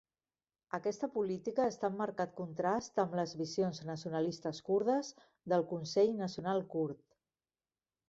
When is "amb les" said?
3.05-3.37